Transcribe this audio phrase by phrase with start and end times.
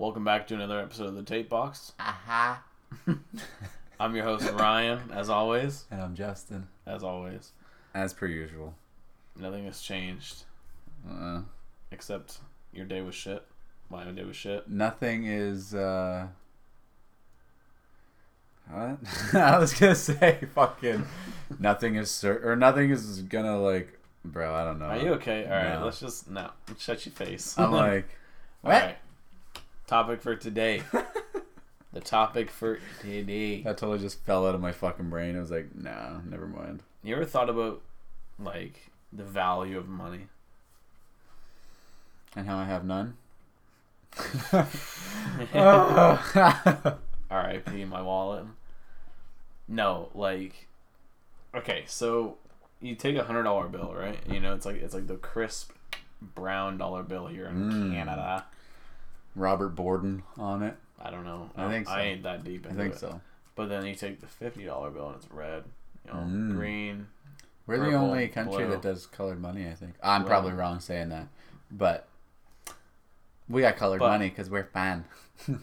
[0.00, 1.92] Welcome back to another episode of the Tape Box.
[2.00, 2.62] Aha.
[4.00, 5.84] I'm your host Ryan, as always.
[5.90, 6.68] And I'm Justin.
[6.86, 7.52] As always,
[7.92, 8.74] As per usual.
[9.38, 10.44] nothing has changed
[11.06, 11.42] Uh,
[11.92, 12.38] except
[12.72, 13.44] your day was shit.
[13.90, 14.70] My day was shit.
[14.70, 15.74] nothing is.
[15.74, 16.28] Uh...
[18.70, 19.00] What?
[19.34, 21.04] I was gonna say fucking
[21.58, 24.54] nothing is cer- or nothing is gonna like, bro.
[24.54, 24.86] I don't know.
[24.86, 25.44] Are you okay?
[25.44, 25.84] All right, No.
[25.84, 26.52] let's just no.
[26.78, 27.54] Shut your face.
[27.58, 28.08] I'm like,
[28.62, 28.70] what?
[28.72, 28.96] right.
[29.90, 30.82] Topic for today.
[31.92, 33.62] the topic for today.
[33.62, 35.36] That totally just fell out of my fucking brain.
[35.36, 36.84] I was like, nah, never mind.
[37.02, 37.82] You ever thought about
[38.38, 40.28] like the value of money?
[42.36, 43.16] And how I have none.
[47.28, 47.84] R.I.P.
[47.86, 48.44] my wallet.
[49.66, 50.68] No, like,
[51.52, 52.36] okay, so
[52.80, 54.20] you take a hundred dollar bill, right?
[54.28, 55.72] You know, it's like it's like the crisp
[56.22, 57.92] brown dollar bill here in Mm.
[57.92, 58.44] Canada.
[59.34, 60.76] Robert Borden on it.
[61.02, 61.50] I don't know.
[61.56, 61.92] I think so.
[61.94, 62.98] I ain't that deep I think it.
[62.98, 63.20] so.
[63.56, 65.64] But then you take the fifty dollar bill and it's red,
[66.06, 66.52] you know, Mm.
[66.52, 67.06] green.
[67.66, 68.70] We're the only country blue.
[68.72, 69.68] that does colored money.
[69.68, 69.94] I think.
[70.02, 70.28] I'm Blue.
[70.30, 71.28] probably wrong saying that,
[71.70, 72.08] but
[73.48, 75.04] we got colored But- money because we're fan.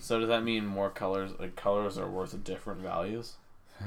[0.01, 1.33] So does that mean more colors?
[1.39, 3.35] Like colors are worth different values?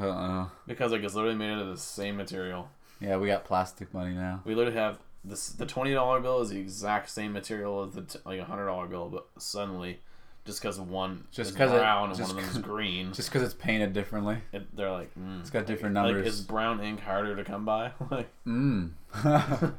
[0.01, 0.47] Uh-uh.
[0.69, 2.70] Because like it's literally made out of the same material.
[3.01, 4.41] Yeah, we got plastic money now.
[4.45, 5.49] We literally have this.
[5.51, 8.67] The twenty dollar bill is the exact same material as the t- like a hundred
[8.67, 10.01] dollar bill, but suddenly,
[10.45, 13.29] just because one Just is 'cause it- brown and one of them is green, Just
[13.31, 14.39] because it's painted differently.
[14.53, 15.41] it, they're like, mm.
[15.41, 16.25] It's got different like, numbers.
[16.25, 17.93] Like, is brown ink harder to come by?
[18.11, 18.91] like Mm.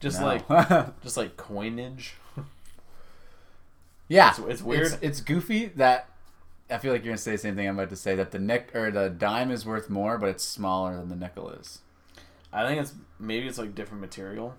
[0.00, 0.46] just like
[1.02, 2.14] just like coinage.
[4.08, 4.86] yeah, It's- it's weird.
[4.86, 6.08] It's, it's goofy that
[6.70, 8.14] I feel like you're gonna say the same thing I'm about to say.
[8.14, 11.50] That the nick or the dime is worth more, but it's smaller than the nickel
[11.50, 11.80] is.
[12.52, 14.54] I think it's maybe it's like different material,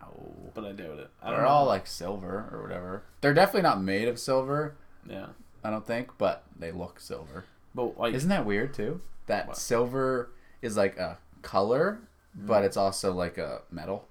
[0.00, 0.50] No.
[0.54, 1.10] but I doubt it.
[1.22, 1.48] I They're know.
[1.48, 3.02] all like silver or whatever.
[3.20, 4.74] They're definitely not made of silver.
[5.08, 5.26] yeah,
[5.64, 7.44] I don't think, but they look silver.
[7.74, 9.00] but like Isn't that weird too?
[9.26, 9.56] That What?
[9.56, 10.30] silver
[10.62, 12.00] is like a color,
[12.38, 12.46] Mm.
[12.46, 14.06] but it's also like a metal.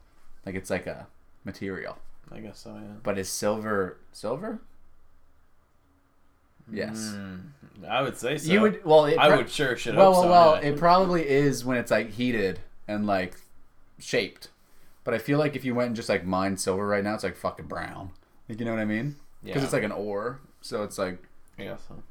[0.45, 1.07] Like it's like a
[1.45, 1.97] material.
[2.31, 2.73] I guess so.
[2.75, 2.95] Yeah.
[3.03, 4.59] But is silver silver?
[6.71, 7.15] Yes.
[7.15, 7.41] Mm,
[7.87, 8.51] I would say so.
[8.51, 9.05] You would well.
[9.05, 9.95] It I would sure should.
[9.95, 10.55] Well, hope well, so, well.
[10.55, 10.75] anyway.
[10.75, 13.35] It probably is when it's like heated and like
[13.97, 14.49] shaped.
[15.09, 17.23] But I feel like if you went and just like mined silver right now, it's
[17.23, 18.11] like fucking brown.
[18.47, 19.15] Like you know what I mean?
[19.41, 19.47] Yeah.
[19.55, 21.23] Because it's like an ore, so it's like
[21.57, 22.03] guess so.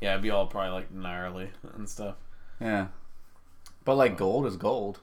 [0.00, 2.14] Yeah, it'd be all probably like gnarly and stuff.
[2.60, 2.86] yeah.
[3.84, 5.00] But like gold is gold.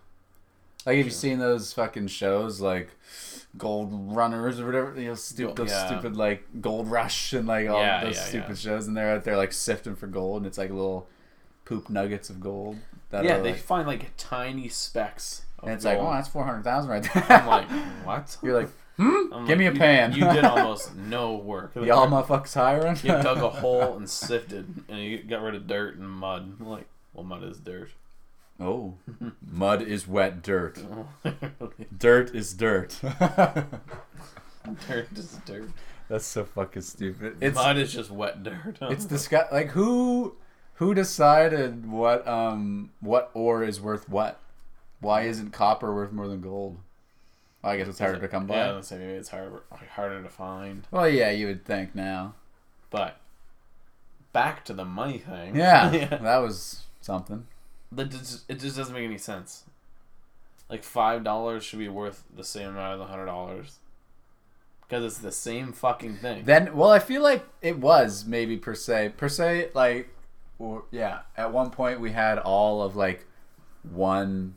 [0.86, 2.92] Like have you've seen those fucking shows like
[3.58, 4.98] Gold Runners or whatever?
[4.98, 5.88] You know, stupid, those Yeah.
[5.88, 8.56] stupid like Gold Rush and like all Yeah, those yeah, stupid yeah.
[8.56, 11.10] shows, and they're out there like sifting for gold, and it's like little
[11.66, 12.78] poop nuggets of gold.
[13.10, 15.44] That yeah, are, they like, find like tiny specks.
[15.62, 17.26] Of and it's like, oh, that's four hundred thousand right there.
[17.30, 17.70] I'm like,
[18.06, 18.38] what?
[18.44, 19.34] You're like, hmm?
[19.34, 20.14] I'm Give me a you- pan.
[20.14, 21.76] You, did almost no work.
[21.76, 22.96] Y'all motherfuckers hiring?
[23.04, 26.56] You dug a hole and sifted, and you got rid of dirt and mud.
[26.60, 27.92] I'm like, well, mud is dirt.
[28.60, 28.96] oh,
[29.52, 30.80] mud is wet dirt.
[31.98, 33.00] Dirt is dirt.
[34.88, 35.70] dirt is dirt.
[36.10, 37.38] That's so fucking stupid.
[37.40, 38.78] It's mud is just wet dirt.
[38.82, 39.52] it's disgust.
[39.52, 40.36] Like who
[40.76, 44.40] who decided what um what ore is worth what?
[45.02, 46.78] Why isn't copper worth more than gold?
[47.62, 48.56] Well, I guess it's harder to come by.
[48.56, 50.88] Yeah, let's say maybe it's harder harder to find.
[50.90, 52.36] Well, yeah, you would think now.
[52.90, 53.18] But
[54.34, 55.56] back to the money thing.
[55.56, 55.90] Yeah,
[56.22, 57.46] that was something.
[57.92, 59.64] That just, it just doesn't make any sense.
[60.70, 63.80] Like five dollars should be worth the same amount as a hundred dollars.
[64.82, 66.44] Because it's the same fucking thing.
[66.44, 70.10] Then, well, I feel like it was maybe per se, per se, like,
[70.60, 71.20] or yeah.
[71.38, 73.26] At one point, we had all of like
[73.84, 74.56] one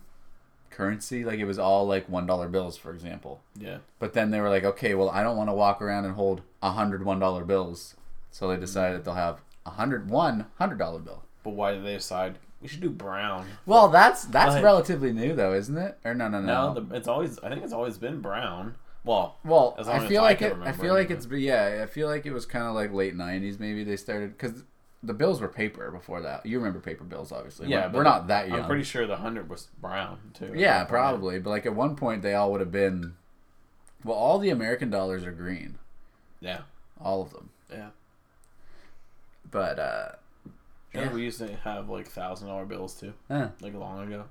[0.75, 3.41] currency, like it was all like one dollar bills, for example.
[3.59, 3.79] yeah.
[3.99, 6.43] But then they were like, okay, well, I don't want to walk around and hold
[6.63, 7.95] a hundred one dollar bills,
[8.31, 11.23] so they decided they'll have a hundred one hundred dollar bill.
[11.43, 13.47] But why did they decide we should do brown?
[13.67, 15.99] Well, that's that's Like- relatively new though, isn't it?
[16.05, 16.75] Or no, no, no.
[16.75, 17.39] No, the, it's always.
[17.41, 18.75] I think it's always been brown.
[19.05, 20.67] Well, Well, As long I as feel I like can it.
[20.69, 21.27] I feel like it's.
[21.27, 23.61] Yeah, I feel like it was kind of like late '90s.
[23.61, 24.65] Maybe they started because
[25.05, 26.45] the bills were paper before that.
[26.47, 27.69] You remember paper bills, obviously.
[27.69, 28.61] yeah, we're, but we're not that young.
[28.61, 30.53] I'm pretty sure the hundred was brown too.
[30.57, 31.39] yeah, probably.
[31.39, 33.15] But like at one point, they all would have been.
[34.05, 35.79] Well, all the American dollars are green,
[36.41, 36.61] Yeah,
[37.01, 37.51] all of them.
[37.71, 37.89] yeah.
[39.51, 40.09] But uh,
[40.93, 41.13] Yeah.
[41.13, 44.25] we used to have like thousand dollar bills too, like long ago,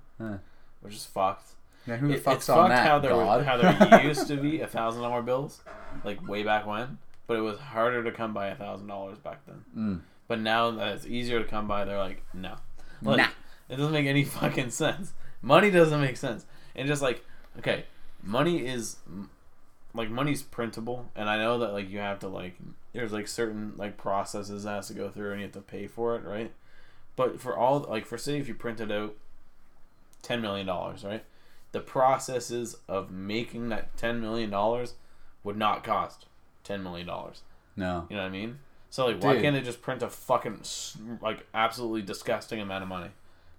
[0.82, 1.50] which is fucked.
[1.88, 2.88] yeah, who the It- fuck's it's on fucked that?
[2.88, 3.44] how there God?
[3.46, 5.62] how there used to be a thousand dollar bills,
[6.04, 6.98] like way back when,
[7.28, 9.64] but it was harder to come by a thousand dollars back then.
[9.78, 10.02] Mm.
[10.28, 12.56] But now that it's easier to come by, they're like, no,
[13.02, 13.28] Like, Nah.
[13.70, 15.14] it doesn't make any fucking sense.
[15.42, 17.24] Money doesn't make sense, and just like,
[17.60, 17.86] okay,
[18.24, 18.98] money is
[19.94, 22.56] like money's printable, and I know that like you have to like
[22.94, 25.88] there's like certain like processes that has to go through and you have to pay
[25.88, 26.52] for it, right?
[27.16, 29.16] But for all like for say if you printed out
[30.22, 31.24] ten million dollars, right?
[31.74, 34.94] The processes of making that ten million dollars
[35.44, 36.26] would not cost
[36.64, 37.42] ten million dollars.
[37.76, 38.06] No.
[38.10, 38.60] You know what I mean?
[38.94, 39.42] So like, why Dude.
[39.42, 40.62] can't they just print a fucking
[41.20, 43.10] like absolutely disgusting amount of money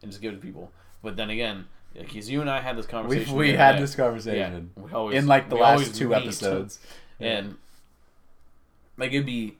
[0.01, 0.71] and just give it to people?
[1.03, 3.81] But then again, because you and I had this conversation, we other had day.
[3.81, 6.79] this conversation Yeah, we always, in like the we last two episodes.
[7.21, 7.57] and
[8.97, 9.57] like it'd be,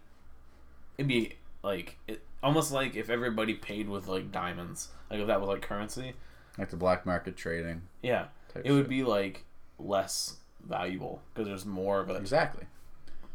[0.97, 1.33] it'd be
[1.65, 5.63] like it almost like if everybody paid with like diamonds, like if that was like
[5.63, 6.13] currency,
[6.57, 7.83] Like the black market trading.
[8.01, 8.27] yeah,
[8.63, 8.89] it would shit.
[8.91, 9.43] be like
[9.81, 12.63] less valuable because there's more of it, Exactly.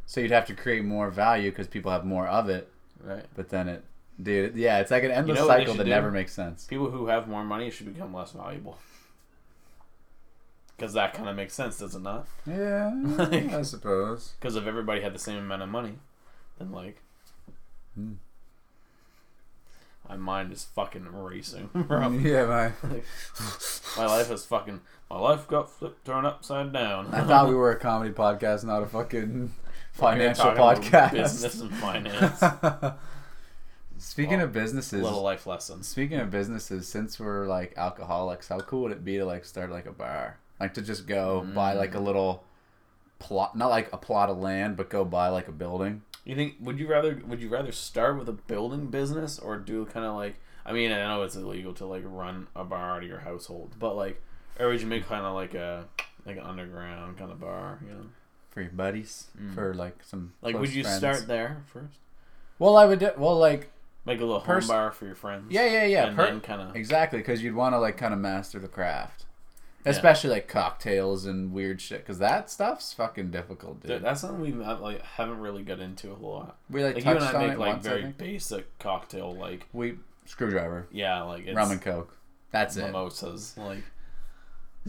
[0.10, 2.68] So you'd have to create more value because people have more of it,
[3.00, 3.26] right?
[3.36, 3.84] but then it,
[4.20, 5.90] dude, yeah, it's like an endless know cycle that do?
[5.92, 6.66] never makes sense.
[6.66, 8.80] People who have more money should become less valuable.
[10.76, 12.26] Because that kind of makes sense, does it not?
[12.48, 14.34] Yeah, Like- I suppose.
[14.40, 16.00] Because if everybody had the same amount of money,
[16.58, 17.04] then like,
[17.94, 18.14] Hmm.
[20.10, 22.10] my mind is fucking racing, bro.
[22.14, 22.72] Yeah, my.
[23.96, 24.82] my life is fucking.
[25.08, 27.14] My life got flipped, turned upside down.
[27.14, 29.54] I thought we were a comedy podcast, not a fucking
[30.00, 31.12] financial podcast.
[31.12, 32.44] business and finance,
[33.98, 35.88] Speaking Well, of businesses, little life lessons.
[35.88, 39.72] speaking of businesses, since we're like alcoholics, how cool would it be to like start
[39.72, 40.40] like a bar?
[40.60, 42.06] Like to just go buy like a mm.
[42.06, 42.44] little
[43.20, 46.02] plot, not like a plot of land, but go buy like a building.
[46.26, 46.56] You think?
[46.62, 47.22] Would you rather?
[47.28, 50.36] Would you rather start with a building business or do kind of like?
[50.66, 53.76] I mean, I know it's illegal to like run a bar out of your household,
[53.80, 54.22] but like,
[54.60, 55.86] or would you make kind of like a
[56.26, 57.80] like an underground kind of bar?
[57.86, 58.06] You know,
[58.60, 59.56] For your buddies, Mm.
[59.56, 60.34] for like some.
[60.42, 60.98] like would you friends.
[60.98, 61.98] start there first?
[62.58, 63.00] Well, I would.
[63.00, 63.72] Do, well, like
[64.06, 65.46] Make a little Pers- home bar for your friends.
[65.50, 66.08] yeah, yeah, yeah.
[66.08, 68.68] and per- then kind of exactly, because you'd want to like kind of master the
[68.68, 69.26] craft,
[69.86, 72.00] especially like cocktails and weird shit.
[72.00, 74.02] Because that stuff's fucking difficult, dude.
[74.04, 76.58] that's something we like haven't really got into a whole lot.
[76.70, 80.88] we like, Like you and I make like once, very basic cocktail, like We screwdriver,
[80.92, 82.18] yeah, like it's rum and coke.
[82.52, 82.88] That's it.
[82.88, 83.84] mimosas, like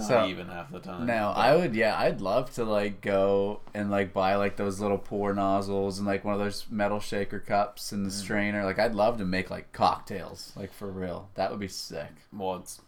[0.09, 1.07] not So, even half the time.
[1.07, 4.81] Now but- I would, yeah, I'd love to like go and like buy like those
[4.81, 8.13] little pour nozzles and like one of those metal shaker cups and the Mm.
[8.23, 8.65] strainer.
[8.65, 11.29] Like I'd love to make like cocktails, like for real.
[11.35, 12.11] That would be sick.
[12.33, 12.81] Well, it's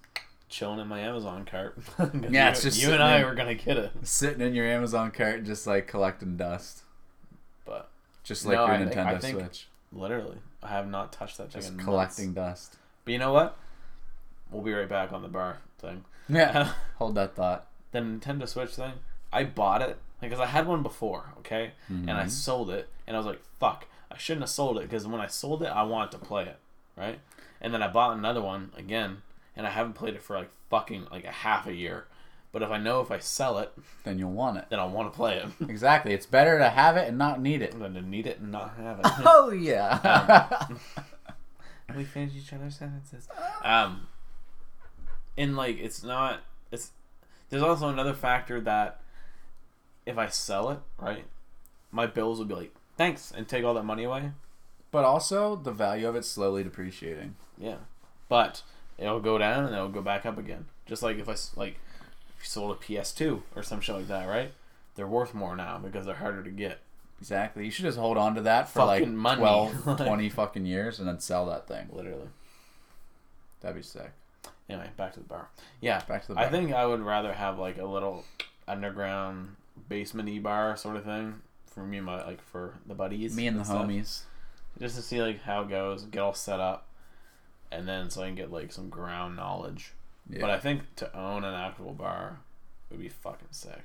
[0.49, 1.79] chilling in my Amazon cart.
[1.99, 4.67] Yeah, you, it's just you and I in- were gonna get it, Sitting in your
[4.67, 6.83] Amazon cart, just like collecting dust,
[7.65, 7.89] but
[8.23, 11.61] just like No, your I Nintendo think Switch, literally, I have not touched that thing
[11.63, 12.69] just in collecting months.
[12.69, 12.77] dust.
[13.05, 13.57] But you know what?
[14.51, 16.05] We'll be right back on the bar thing.
[16.29, 17.67] Yeah, hold that thought.
[17.91, 18.95] the Nintendo Switch thing,
[19.33, 22.31] I bought it because I had one before, okay, and I Mhm.
[22.31, 25.27] sold it, and I was like, "Fuck, I shouldn't have sold it," because when I
[25.27, 26.59] sold it, I wanted to play it,
[26.97, 27.19] right?
[27.61, 29.23] And then I bought another one again,
[29.57, 32.07] and I haven't played it for like fucking like a half a year.
[32.53, 33.73] But if I know if I sell it,
[34.05, 34.67] Then you'll want it.
[34.69, 35.47] then I want to play it.
[35.71, 36.13] Exactly.
[36.13, 37.73] It's better to have it and not need it.
[37.73, 39.07] I'm gonna need it and not have it.
[39.25, 40.67] Oh yeah.
[41.97, 43.27] we finish each other's sentences.
[43.63, 44.07] Um,
[45.37, 46.41] and like it's not.
[46.71, 46.91] It's
[47.51, 49.01] there's also another factor that
[50.07, 51.25] if I sell it, right,
[51.91, 54.33] my bills will be like thanks and take all that money away.
[54.91, 57.37] but also the value of it slowly depreciating.
[57.59, 57.77] Yeah,
[58.29, 58.63] but
[58.99, 60.67] it'll go down and it'll go back up again.
[60.87, 61.79] Just like if I like
[62.37, 64.53] if you sold a PS2 or some shit like that, right?
[64.95, 66.81] They're worth more now because they're harder to get.
[67.21, 67.65] Exactly.
[67.65, 69.41] You should just hold on to that for like Fucking money.
[69.83, 71.89] 12, 20 fucking years and then sell that thing.
[71.93, 72.27] Literally.
[73.61, 74.11] That'd be sick.
[74.69, 75.49] Anyway, back to the bar.
[75.81, 76.45] Yeah, Back to the Bar.
[76.45, 78.25] I think I would rather have like a little
[78.67, 79.57] underground
[79.89, 83.37] basement e bar sort of thing for me and my like for the buddies.
[83.37, 83.87] Me and the stuff.
[83.87, 84.23] homies.
[84.81, 86.87] Just to see like how it goes, get all set up,
[87.71, 89.93] and then so I can get like some ground knowledge.
[90.31, 90.41] Yeah.
[90.41, 92.39] But I think to own an actual bar
[92.91, 93.83] would be fucking sick.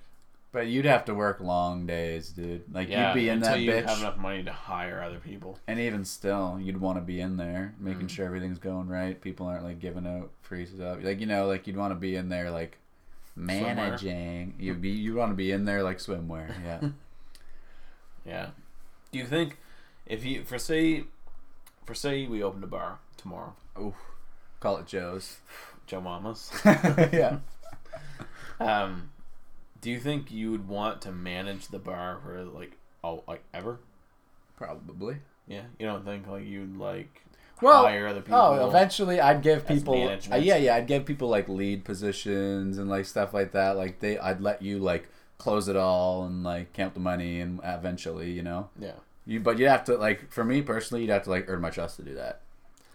[0.54, 2.64] But you'd have to work long days, dude.
[2.74, 5.60] Like Yeah, you'd be in that you bitch, have enough money to hire other people.
[5.68, 8.10] and even still, you'd want to be in there, making Mm.
[8.10, 9.20] sure everything's going right.
[9.22, 11.00] People aren't like giving out free stuff.
[11.04, 12.78] Like you know, like you'd want to be in there, like
[13.36, 14.56] managing.
[14.60, 16.54] You'd be, you want to be in there like swimwear.
[16.64, 16.90] Yeah.
[18.26, 18.48] Yeah.
[19.14, 19.58] Do you think
[20.06, 21.06] if you for say
[21.86, 23.94] for say we opened a bar tomorrow, Oh,
[24.60, 25.38] Call it Joe's.
[25.86, 26.52] Joe Mama's.
[26.66, 27.38] yeah.
[28.60, 29.12] Um,
[29.82, 33.80] do you think you would want to manage the bar for like oh like ever?
[34.58, 35.18] Probably.
[35.48, 37.22] Yeah, you don't think like you'd like
[37.62, 38.40] Well, hire other people?
[38.40, 39.94] Oh, eventually I'd give people.
[40.32, 43.78] Uh, yeah, yeah, I'd give people like lead positions and like stuff like that.
[43.78, 47.60] Like they, I'd let you like close it all and like count the money and
[47.64, 48.94] eventually, you know, Yeah,
[49.26, 49.40] you.
[49.40, 51.98] But you'd have to like, for me personally, you'd have to like earn my trust
[51.98, 52.42] to do that.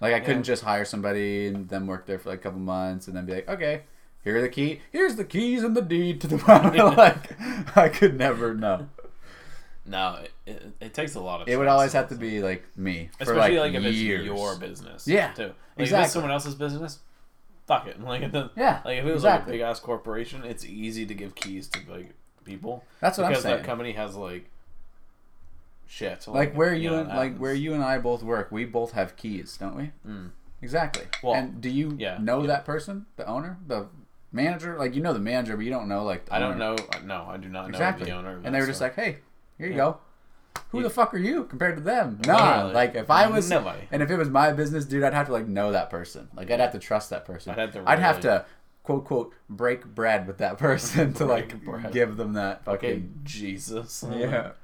[0.00, 3.06] Like I couldn't just hire somebody and then work there for like a couple months
[3.06, 3.82] and then be like, okay,
[4.24, 6.74] here are the key, here's the keys and the deed to the bar.
[6.96, 8.88] like I could never know.
[9.84, 11.48] No, it, it, it takes a lot of.
[11.48, 14.20] It would always have to be like me, for especially like, like, if years.
[14.20, 15.08] it's your business.
[15.08, 15.52] Yeah, too.
[15.76, 17.00] Like if it's someone else's business,
[17.66, 18.00] fuck it.
[18.04, 19.52] Like it Yeah, like if it was exactly.
[19.52, 22.14] like a big ass corporation, it's easy to give keys to like
[22.44, 23.56] people That's what I'm because saying.
[23.58, 24.48] that company has like
[25.86, 26.26] shit.
[26.28, 28.92] like where you you know, and like where you and I both work, we both
[28.92, 29.90] have keys, don't we?
[30.06, 30.30] Mm.
[30.60, 31.06] Exactly.
[31.22, 32.46] Well, and do you yeah, know yeah.
[32.48, 33.88] that person, the owner, the
[34.32, 34.76] manager?
[34.78, 36.76] Like you know the manager, but you don't know like the I don't owner.
[36.76, 37.00] know.
[37.04, 38.08] No, I do not exactly.
[38.10, 38.40] know the owner.
[38.44, 38.88] and they were just store.
[38.88, 39.18] like, "Hey,
[39.58, 39.76] here you Yeah.
[39.78, 39.98] go."
[40.70, 40.84] Who Yeah.
[40.84, 42.20] the fuck are you compared to them?
[42.26, 42.74] Nah, Literally.
[42.74, 43.88] like if I was, Nobody.
[43.90, 46.28] and if it was my business, dude, I'd have to like know that person.
[46.34, 47.52] Like I'd have to trust that person.
[47.52, 48.44] I'd have to I'd have to
[48.82, 51.92] quote quote break bread with that person to like bread.
[51.92, 54.04] give them that okay, fucking Jesus.
[54.10, 54.52] yeah.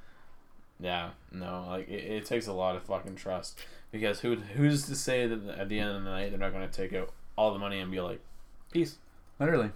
[0.81, 3.59] Yeah, no, like it, it takes a lot of fucking trust
[3.91, 6.67] because who who's to say that at the end of the night they're not going
[6.69, 8.21] to take out all the money and be like,
[8.71, 8.97] peace.
[9.39, 9.71] Literally.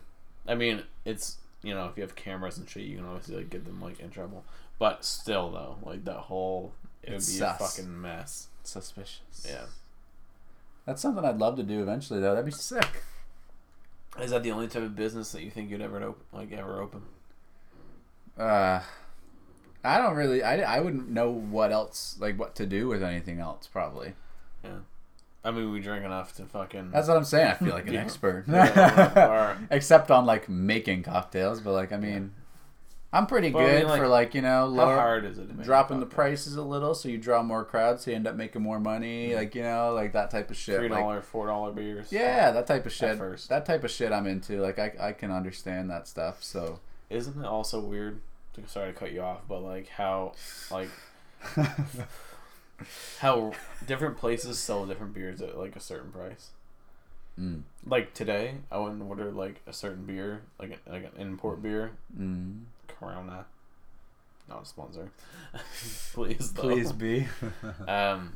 [0.48, 3.50] I mean, it's you know if you have cameras and shit, you can obviously like
[3.50, 4.44] get them like in trouble,
[4.80, 7.56] but still though, like that whole it would It's be sus.
[7.60, 8.48] a fucking mess.
[8.64, 9.46] Suspicious.
[9.48, 9.66] Yeah,
[10.86, 12.32] That's something I'd love to do eventually though.
[12.32, 13.04] That'd be sick.
[14.22, 16.82] is that the only type of business that you think you'd ever open, like ever
[16.82, 17.02] open?
[18.38, 18.82] Uh
[19.84, 23.40] I don't really I, I wouldn't know what else like what to do with anything
[23.40, 24.14] else probably.
[24.64, 24.78] Yeah,
[25.44, 26.92] I mean we drink enough to fucking.
[26.92, 27.48] That's what I'm saying.
[27.48, 28.46] I feel like an expert.
[29.72, 32.34] Except on like making cocktails, but like I mean
[33.12, 35.38] I'm pretty Well, I good mean, like, for like, you know, how lower, hard is
[35.38, 35.48] it?
[35.48, 36.16] To make a dropping the cocktail?
[36.26, 39.36] prices a little so you draw more crowds so you end up making more money,
[39.36, 40.80] like, you know, like that type of shit.
[40.80, 42.08] Three Like, dollar, four dollar beers.
[42.12, 43.16] yeah, that type of shit.
[43.20, 43.50] first.
[43.50, 44.60] That type of shit I'm into.
[44.62, 46.42] Like I I can understand that stuff.
[46.44, 46.80] So
[47.12, 48.20] Isn't it also weird?
[48.56, 50.34] to- Sorry to cut you off, but like how,
[50.72, 50.90] like
[53.20, 53.54] how
[53.86, 56.50] different places sell different beers at like a certain price.
[57.40, 57.62] mm.
[57.86, 61.62] Like today, I went and ordered like a certain beer, like a, like an import
[61.62, 62.64] beer, Mm.
[62.88, 63.46] Corona.
[64.50, 65.10] Not a sponsor,
[66.14, 66.52] please.
[66.54, 67.28] Please be.
[67.88, 68.34] Um,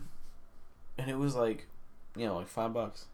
[0.97, 1.67] and it was like,
[2.15, 3.05] you know, like five bucks,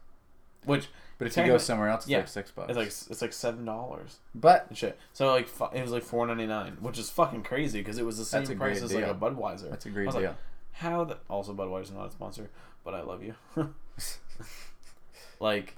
[0.64, 0.86] which
[1.18, 2.68] But if you go somewhere else, it's yeah, like six bucks.
[2.70, 4.96] it's like it's like seven dollars but shit.
[5.12, 8.16] So like it was like four ninety nine, which is fucking crazy because it was
[8.16, 9.70] the same price as like a Budweiser.
[9.70, 10.20] that's a great deal.
[10.22, 10.34] like,
[10.74, 12.50] how the also Budweiser's not a sponsor,
[12.84, 13.34] but I love you.
[15.40, 15.76] like,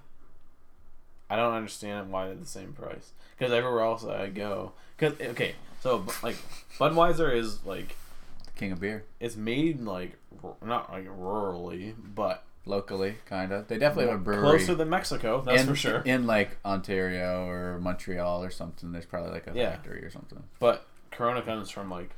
[1.30, 5.28] I don't understand why they're the same price because everywhere else I go, because eh,
[5.30, 6.36] okay, so like
[6.78, 7.96] Budweiser is like
[8.44, 9.04] the king of beer.
[9.20, 10.16] it's made like
[10.64, 13.68] not like rurally, but Locally, kind of.
[13.68, 14.40] They definitely have a brewery.
[14.58, 15.40] closer than Mexico.
[15.40, 16.00] That's in, for sure.
[16.00, 19.70] In like Ontario or Montreal or something, there's probably like a Yeah.
[19.70, 20.42] factory or something.
[20.58, 22.10] But Corona comes from like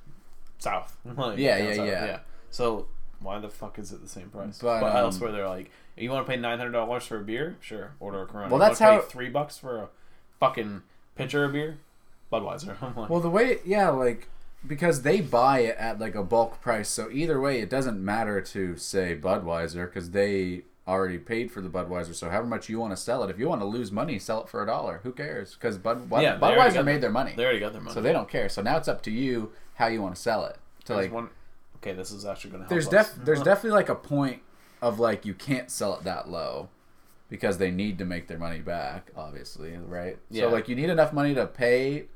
[0.58, 0.96] south.
[1.04, 2.18] Like, Yeah, yeah, south, yeah.
[2.50, 2.86] So
[3.20, 4.58] why the fuck is it the same price?
[4.58, 7.24] But, But, um, elsewhere they're like, you want to pay nine hundred dollars for a
[7.24, 7.56] beer?
[7.60, 8.48] Sure, order a Corona.
[8.50, 9.88] Well, You that's wanna how- pay three bucks for a
[10.40, 10.82] fucking
[11.16, 11.78] pitcher of beer.
[12.32, 12.76] Budweiser.
[12.82, 14.28] I'm like, Well, the way, yeah, like
[14.66, 18.40] because they buy it at like a bulk price, so either way, it doesn't matter
[18.40, 22.14] to say Budweiser because they already paid for the Budweiser.
[22.14, 24.42] So however much you want to sell it, if you want to lose money, sell
[24.42, 25.00] it for a dollar.
[25.04, 25.54] Who cares?
[25.54, 27.82] Because Bud, Bud Yeah, they already Budweiser got made their money, they already got their
[27.82, 27.94] money.
[27.94, 28.48] so they don't care.
[28.48, 30.56] So now it's up to you how you want to sell it.
[30.86, 31.28] To There's like, one.
[31.78, 32.70] Okay, this is actually going to help.
[32.70, 33.10] there's us.
[33.12, 33.24] Mm-hmm.
[33.24, 34.42] there's definitely like a point
[34.82, 36.68] of like you can't sell it that low
[37.28, 40.44] because they need to make their money back obviously right Yeah.
[40.44, 42.06] so like you need enough money to pay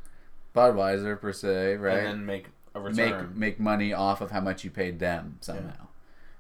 [0.54, 2.97] budweiser per se right and then make a return.
[3.31, 5.87] make make money off of how much you paid them somehow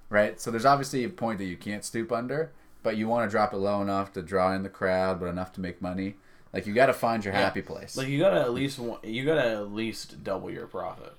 [0.08, 2.50] right so there's obviously a point that you can't stoop under
[2.82, 5.52] but you want to drop it low enough to draw in the crowd but enough
[5.52, 6.14] to make money
[6.52, 7.40] like you got to find your Yeah.
[7.40, 11.14] happy place Like you gotta at least you gotta at least double your profit.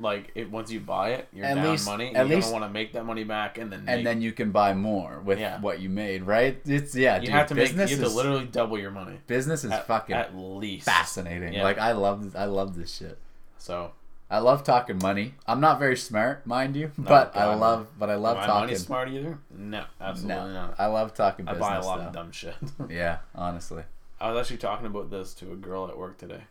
[0.00, 2.14] Like it once you buy it, you're At down least- money.
[2.14, 4.20] at You're least- gonna want to make that money back and then and make, then
[4.22, 5.60] you can buy more with Yeah.
[5.60, 8.12] what you made right it's yeah you dude, have to make business you have is,
[8.12, 9.18] to literally double your money.
[9.26, 11.52] business is at, fucking at least fascinating.
[11.52, 11.64] Yeah.
[11.64, 13.18] Like I love I love this shit.
[13.58, 13.90] So
[14.30, 15.34] I love talking money.
[15.48, 18.60] I'm not very smart, mind you, but I God, love but I love am talking.
[18.66, 19.38] money smart either?
[19.50, 20.74] No, absolutely no, not.
[20.78, 21.68] I love talking I business.
[21.68, 22.06] buy a lot though.
[22.08, 22.54] of dumb shit.
[22.88, 23.82] Yeah, honestly.
[24.20, 26.42] I was actually talking about this to a girl at work today.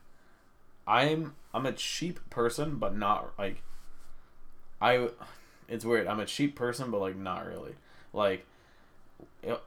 [0.88, 3.64] I'm I'm a cheap person, but not like
[4.80, 5.10] I.
[5.68, 6.06] It's weird.
[6.06, 7.74] I'm a cheap person, but like not really.
[8.14, 8.46] Like,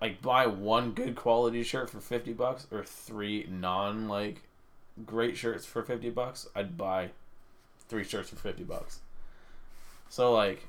[0.00, 4.42] like buy one good quality shirt for fifty bucks, or three non like
[5.04, 6.46] great shirts for fifty bucks.
[6.54, 7.10] I'd buy
[7.88, 9.00] three shirts for fifty bucks.
[10.08, 10.68] So like,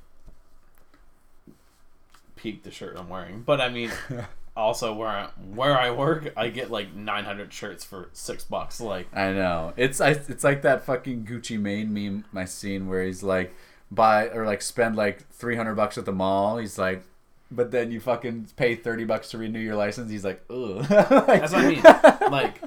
[2.35, 3.91] peak the shirt I'm wearing, but I mean.
[4.61, 8.79] also where I, where I work, I get like 900 shirts for six bucks.
[8.79, 9.73] Like, I know.
[9.75, 13.53] It's I, it's like that fucking Gucci Mane meme my scene where he's like
[13.89, 16.57] buy or like spend like 300 bucks at the mall.
[16.57, 17.03] He's like
[17.53, 20.09] but then you fucking pay 30 bucks to renew your license.
[20.09, 22.31] He's like, "Ugh." that's what I mean.
[22.31, 22.61] Like,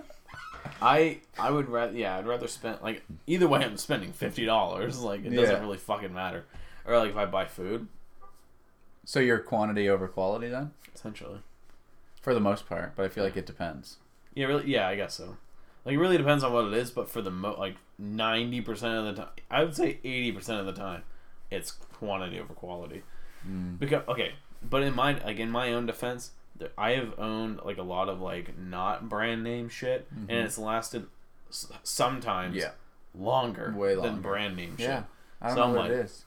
[0.82, 5.00] I I would rather yeah I'd rather spend like either way I'm spending fifty dollars
[5.00, 5.60] like it doesn't Yeah.
[5.60, 6.44] really fucking matter
[6.84, 7.88] or like if I buy food
[9.06, 11.38] So you're quantity over quality then, essentially
[12.24, 12.94] for the most part.
[12.96, 13.98] But I feel like it depends.
[14.34, 15.36] yeah really yeah I guess so
[15.84, 18.94] like it really depends on what it is but for the mo like ninety percent
[18.96, 21.02] of the time I would say eighty percent of the time
[21.50, 23.02] it's quantity over quality
[23.46, 23.78] Mm.
[23.78, 26.30] because okay but in my like in my own defense
[26.78, 31.06] I have owned like a lot of like not brand name shit and it's lasted
[31.50, 32.60] s- sometimes Mm-hmm.
[32.60, 32.70] Yeah.
[33.14, 34.88] longer, Way than brand name shit.
[34.88, 35.02] Yeah.
[35.42, 36.24] I don't So know I'm what it like- is.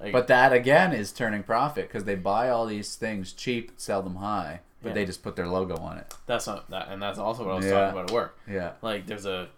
[0.00, 4.02] Like, But that again is turning profit because they buy all these things cheap, sell
[4.02, 4.94] them high, but Yeah.
[4.94, 6.14] they just put their logo on it.
[6.26, 7.70] that's not that, and that's also what I was Yeah.
[7.72, 8.38] talking about at work.
[8.48, 8.72] Yeah.
[8.82, 9.48] Like, there's a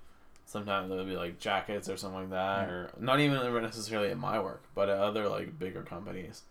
[0.46, 4.38] sometimes there'll be like jackets or something like that, or not even necessarily at my
[4.40, 6.42] work, but at other like bigger companies.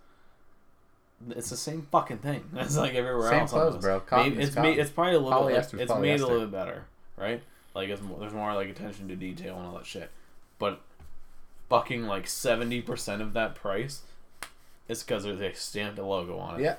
[1.29, 2.43] It's the same fucking thing.
[2.55, 3.51] It's like everywhere Same else.
[3.51, 4.01] clothes, bro.
[4.01, 4.77] Cotton Maybe it's made.
[4.77, 5.43] It's probably a little.
[5.45, 6.85] Like, Polyester's it's made a little bit better,
[7.17, 7.41] right?
[7.73, 10.11] Like it's more, there's more like attention to detail and all that shit.
[10.59, 10.81] But
[11.69, 14.01] fucking like seventy percent of that price
[14.87, 16.63] is because they stamped a logo on it.
[16.63, 16.75] Yeah.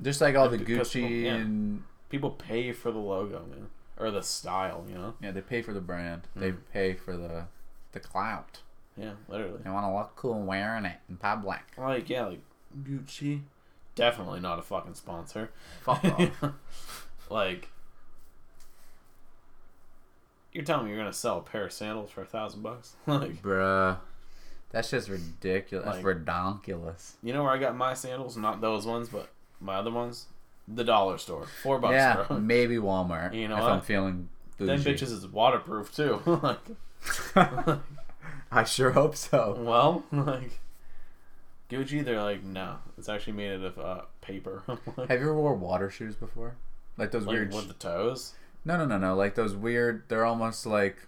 [0.00, 1.34] Just like all the people- Gucci yeah.
[1.34, 4.84] and People pay for the logo, man, or the style.
[4.88, 5.14] You know?
[5.20, 6.22] yeah, they pay for the brand.
[6.34, 6.58] They Mm.
[6.72, 7.46] pay for the
[7.92, 8.60] the clout.
[8.96, 9.60] Yeah, literally.
[9.62, 11.60] They want to look cool wearing it in public.
[11.76, 12.40] Like yeah, like
[12.82, 13.42] Gucci.
[13.94, 15.50] Definitely not a fucking sponsor.
[15.82, 16.52] Fuck off.
[17.30, 17.68] like,
[20.52, 22.96] you're telling me you're gonna sell a pair of sandals for a thousand bucks?
[23.06, 23.98] like, Bruh.
[24.70, 25.84] That's just ridiculous.
[25.86, 27.14] That's Like- redonkulous.
[27.22, 28.36] you know where I got my sandals?
[28.36, 29.28] Not those ones, but
[29.60, 30.26] my other ones.
[30.66, 32.38] The dollar store, four bucks, yeah, bro.
[32.40, 33.34] maybe Walmart.
[33.34, 33.72] You know if what?
[33.72, 34.92] I'm feeling Them bougie.
[34.92, 36.20] bitches is waterproof too.
[36.42, 36.58] like,
[38.52, 39.56] I sure hope so.
[39.58, 40.60] well, like
[41.70, 44.62] Gucci, they're like, no, it's actually made out of uh, paper.
[44.68, 46.56] like, Have you ever wore water shoes before?
[46.98, 47.54] Like those like weird.
[47.54, 48.34] with the toes.
[48.64, 49.14] No, no, no, no.
[49.14, 50.02] Like those weird.
[50.08, 51.06] They're almost like.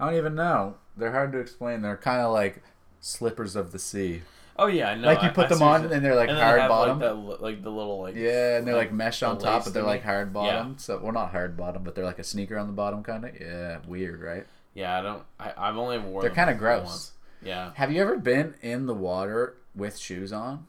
[0.00, 0.76] I don't even know.
[0.96, 1.82] They're hard to explain.
[1.82, 2.62] They're kind of like
[3.00, 4.22] slippers of the sea.
[4.58, 5.06] Oh yeah, I know.
[5.06, 6.98] like you put I them see on and they're like and hard have, bottom.
[7.00, 9.64] Like, that, li- like the little like yeah, and they're like, like, mesh on top,
[9.64, 10.32] but they're like hard Yeah.
[10.32, 10.78] bottom.
[10.78, 13.38] So well, not hard bottom, but they're like a sneaker on the bottom, kind of.
[13.40, 14.46] Yeah, weird, right?
[14.74, 15.22] Yeah, I don't.
[15.40, 16.22] I, I've only worn.
[16.22, 16.84] They're kinda gross.
[16.86, 17.12] once.
[17.42, 17.70] Yeah.
[17.74, 20.66] Have you ever been in the water with shoes on?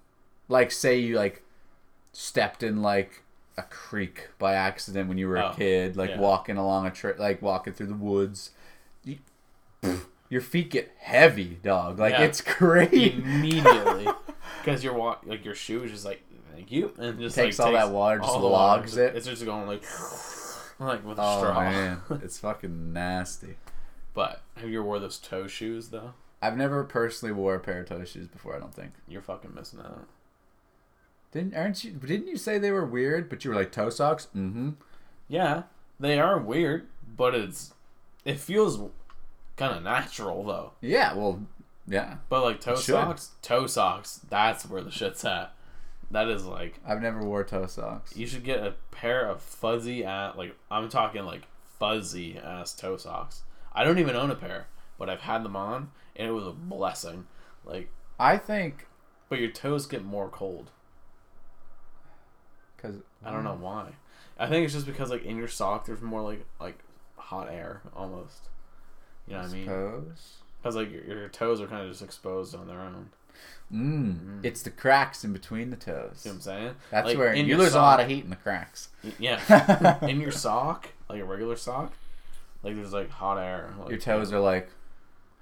[0.49, 1.43] Like, say you like
[2.13, 3.23] stepped in like
[3.57, 6.19] a creek by accident when you were a Oh, kid, like yeah.
[6.19, 8.51] walking along a trip, like walking through the woods.
[9.03, 9.17] You,
[10.29, 11.99] your feet get heavy, dog.
[11.99, 12.23] Like Yeah.
[12.23, 13.13] it's crazy.
[13.13, 14.07] Immediately,
[14.63, 17.67] because your wa- like your shoe is just like thank you, and just Takes like,
[17.67, 18.49] all that water, just the water.
[18.81, 19.15] logs it.
[19.15, 19.83] It's just going like
[20.79, 21.59] like with a Oh straw.
[21.61, 23.55] man, it's fucking nasty.
[24.13, 26.13] But have you ever wore those toe shoes though?
[26.41, 28.55] I've never personally wore a pair of toe shoes before.
[28.55, 28.91] I don't think.
[29.07, 30.07] You're fucking missing out.
[31.31, 31.91] Didn't aren't you?
[31.91, 33.29] Didn't you say they were weird?
[33.29, 34.27] But you were like toe socks.
[34.35, 34.71] Mm-hmm.
[35.27, 35.63] Yeah,
[35.99, 37.73] they are weird, but it's
[38.23, 38.79] it feels
[39.57, 40.71] kind of natural though.
[40.81, 41.13] Yeah.
[41.13, 41.41] Well.
[41.87, 42.17] Yeah.
[42.29, 45.53] But like toe socks, toe socks, that's where the shit's at.
[46.11, 48.15] That is like I've never wore toe socks.
[48.15, 51.43] you should get a pair of fuzzy at like I'm talking like
[51.79, 53.43] fuzzy ass toe socks.
[53.73, 54.67] I don't even own a pair,
[54.97, 57.27] but I've had them on and it was a blessing.
[57.65, 57.89] Like,
[58.19, 58.87] I think
[59.29, 60.71] but your toes get more cold.
[62.75, 63.59] because I don't know mm.
[63.59, 63.91] why.
[64.39, 66.79] I think it's just because like in your sock there's more like like
[67.17, 68.49] hot air almost.
[69.27, 69.63] You know what I mean?
[69.65, 70.33] Suppose.
[70.61, 73.09] Because like your, your toes are kind of just exposed on their own.
[73.71, 74.39] Mm.
[74.45, 76.13] It's the cracks in between the toes.
[76.15, 76.75] See what I'm saying?
[76.89, 78.89] That's Like, where you lose a lot of heat in the cracks.
[79.19, 79.99] Yeah.
[80.07, 81.91] in your sock, like a regular sock,
[82.63, 83.73] like there's like hot air.
[83.79, 84.69] Like, Your toes are like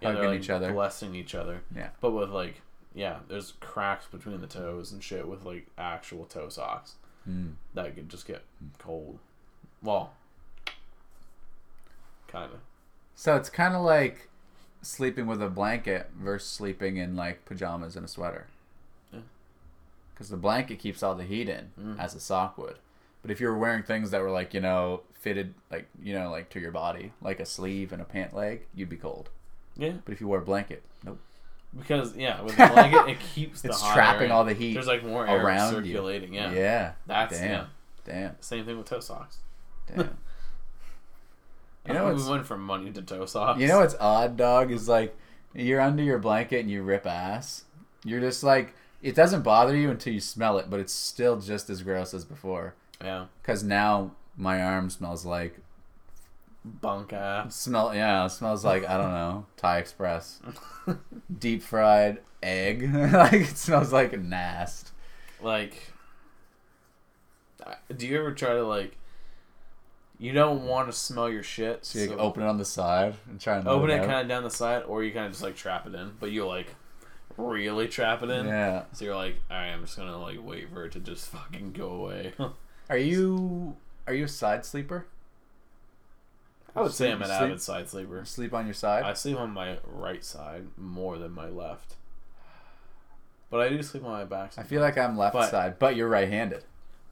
[0.02, 0.74] yeah, hugging like, each other.
[0.74, 1.62] blessing each other.
[1.76, 1.90] Yeah.
[2.02, 2.62] But with like,
[2.96, 6.96] yeah, there's cracks between the toes and shit with like actual toe socks
[7.30, 7.54] Mm.
[7.74, 8.44] that could just get
[8.78, 9.18] cold.
[9.82, 10.14] Well,
[12.28, 12.60] kind of.
[13.16, 14.30] So it's kind of like
[14.82, 18.48] sleeping with a blanket versus sleeping in like pajamas and a sweater.
[19.12, 19.20] Yeah.
[20.14, 22.00] Because the blanket keeps all the heat in, Mm.
[22.00, 22.78] as a sock would.
[23.22, 26.30] But if you were wearing things that were like you know fitted like you know
[26.30, 29.30] like to your body, like a sleeve and a pant leg, you'd be cold.
[29.78, 31.20] Yeah, But if you wore a blanket, nope.
[31.78, 35.04] because yeah, with the blanket it keeps the It's trapping all the heat There's like
[35.04, 35.80] more air around you.
[35.94, 36.34] circulating.
[36.34, 36.52] Yeah.
[36.52, 36.92] Yeah.
[37.08, 37.50] That's Damn.
[37.50, 37.66] yeah.
[38.06, 38.36] Damn.
[38.42, 39.40] Same thing with toe socks.
[39.88, 40.16] Damn.
[41.88, 43.60] You know we went from money to toe socks.
[43.60, 44.72] You know what's odd, dog?
[44.72, 45.16] Is like
[45.54, 47.64] you're under your blanket and you rip ass.
[48.04, 51.70] You're just like it doesn't bother you until you smell it, but it's still just
[51.70, 52.76] as gross as before.
[53.04, 53.26] Yeah.
[53.44, 55.60] Cause now my arm smells like
[56.64, 57.56] Bunk ass.
[57.56, 57.94] smell.
[57.94, 60.42] Yeah, it smells like I don't know Thai Express,
[61.40, 62.92] deep fried egg.
[62.94, 64.92] like it smells like nast.
[65.42, 65.92] like
[67.96, 68.98] do you ever try to like
[70.18, 71.86] You don't want to smell your shit.
[71.86, 74.22] So you so open it on the side and try and open let it kind
[74.22, 76.46] of down the side, or you kind of just like trap it in, but you
[76.48, 76.74] like
[77.38, 78.46] really trap it in.
[78.48, 78.84] Yeah.
[78.94, 81.74] So you're like, all right, I'm just gonna like wait for it to just fucking
[81.74, 82.34] go away.
[82.90, 83.76] Are you
[84.08, 85.08] are you a side sleeper?
[86.76, 88.24] I would say I'm an Sleep- avid side sleeper.
[88.26, 89.04] Sleep on your side?
[89.04, 91.96] I sleep on my right side more than my left,
[93.50, 94.52] but I do sleep on my back.
[94.58, 96.64] I feel like I'm left But- side, but you're right-handed,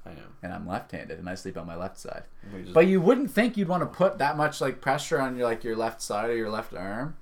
[0.06, 0.18] I am.
[0.42, 2.24] and I'm left-handed, and I sleep on my left side.
[2.62, 5.46] Just- But you wouldn't think you'd want to put that much like pressure on your
[5.48, 7.16] like your left side or your left arm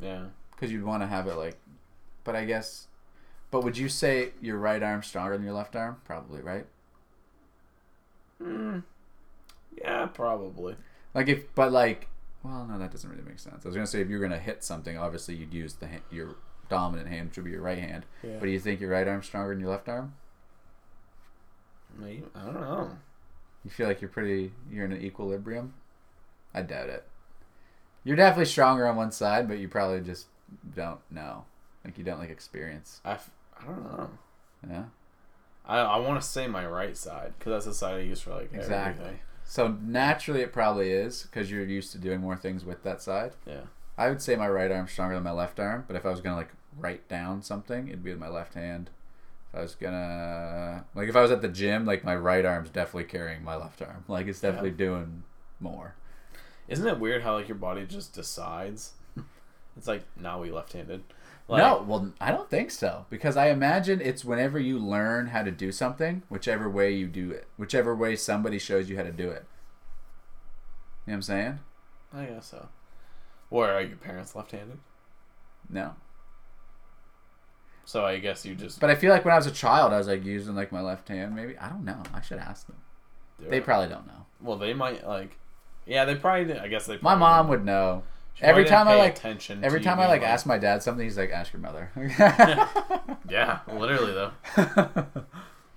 [0.00, 1.56] yeah, because you'd want to have it like.
[2.24, 2.86] But I guess.
[3.50, 5.96] But would you say your right arm stronger than your left arm?
[6.04, 6.66] Probably, right?
[8.42, 8.82] mm,
[9.76, 10.76] yeah, probably.
[11.14, 12.08] Like if, but like,
[12.42, 13.64] well, no, that doesn't really make sense.
[13.64, 16.36] I was gonna say if you're gonna hit something, obviously you'd use the ha- your
[16.68, 18.04] dominant hand, which would be your right hand.
[18.22, 18.32] Yeah.
[18.38, 20.14] But do you think your right arm's stronger than your left arm?
[21.98, 22.90] Maybe I don't know.
[23.64, 25.74] You feel like you're pretty, you're in an equilibrium.
[26.54, 27.04] I doubt it.
[28.04, 30.26] You're definitely stronger on one side, but you probably just
[30.74, 31.44] don't know.
[31.84, 33.00] Like you don't like experience.
[33.04, 33.30] I, f-
[33.60, 34.10] I don't know.
[34.68, 34.84] Yeah.
[35.66, 38.30] I, I want to say my right side because that's the side I use for
[38.32, 39.02] like Exactly.
[39.04, 39.20] everything.
[39.44, 43.32] So naturally, it probably is because you're used to doing more things with that side.
[43.46, 43.62] Yeah.
[43.98, 46.20] I would say my right arm's stronger than my left arm, but if I was
[46.20, 48.90] gonna like write down something, it'd be with my left hand.
[49.54, 53.04] I was gonna like if I was at the gym, like my right arm's definitely
[53.04, 54.04] carrying my left arm.
[54.06, 55.22] Like it's definitely doing
[55.58, 55.94] more.
[56.68, 58.92] Isn't it weird how like your body just decides?
[59.76, 61.02] it's like now we left-handed.
[61.48, 65.42] Like, no, well, I don't think so because I imagine it's whenever you learn how
[65.42, 69.12] to do something, whichever way you do it, whichever way somebody shows you how to
[69.12, 69.46] do it.
[71.06, 71.58] You know what I'm saying?
[72.12, 72.68] I guess so.
[73.50, 74.78] Or are your parents left-handed?
[75.70, 75.94] No,
[77.88, 78.80] So I guess you just.
[78.80, 80.82] but I feel like when I was a child, I was like using like my
[80.82, 81.34] left hand.
[81.34, 82.02] Maybe I don't know.
[82.12, 82.76] I should ask them.
[83.40, 83.64] do They it.
[83.64, 84.26] probably don't know.
[84.42, 85.38] Well, they might like.
[85.86, 86.52] Yeah, they probably.
[86.58, 86.98] I guess they.
[87.00, 88.02] My mom would know.
[88.34, 89.64] She Every time I like attention.
[89.64, 91.90] every time I like ask my dad something, he's like, "Ask your mother."
[93.30, 94.32] Yeah, literally though.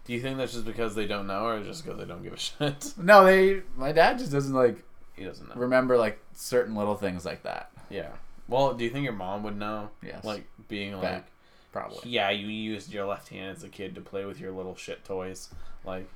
[0.05, 2.33] Do you think that's just because they don't know, or just because they don't give
[2.33, 2.93] a shit?
[2.97, 3.61] no, they.
[3.77, 4.83] My dad just doesn't like
[5.15, 5.55] He doesn't know.
[5.55, 7.71] remember like certain little things like that.
[7.89, 8.09] Yeah.
[8.49, 9.89] Well, do you think your mom would know?
[10.03, 10.23] Yes.
[10.25, 11.23] Like being like,
[11.71, 12.09] Probably.
[12.09, 15.05] yeah, you used your left hand as a kid to play with your little shit
[15.05, 15.49] toys.
[15.85, 16.09] Like,